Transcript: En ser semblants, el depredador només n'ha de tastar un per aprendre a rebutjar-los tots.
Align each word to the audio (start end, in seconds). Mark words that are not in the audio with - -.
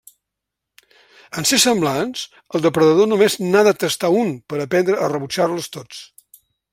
En 1.41 1.45
ser 1.49 1.59
semblants, 1.63 2.23
el 2.59 2.65
depredador 2.65 3.09
només 3.11 3.37
n'ha 3.49 3.63
de 3.69 3.77
tastar 3.85 4.13
un 4.23 4.35
per 4.51 4.63
aprendre 4.65 4.97
a 4.97 5.11
rebutjar-los 5.15 5.73
tots. 5.79 6.05